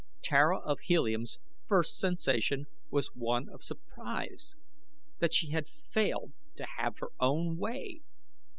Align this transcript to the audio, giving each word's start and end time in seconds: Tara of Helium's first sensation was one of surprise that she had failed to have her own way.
Tara 0.23 0.57
of 0.57 0.79
Helium's 0.79 1.37
first 1.67 1.99
sensation 1.99 2.65
was 2.89 3.11
one 3.13 3.47
of 3.47 3.61
surprise 3.61 4.55
that 5.19 5.31
she 5.31 5.51
had 5.51 5.67
failed 5.67 6.33
to 6.55 6.65
have 6.79 6.97
her 6.97 7.11
own 7.19 7.59
way. 7.59 8.01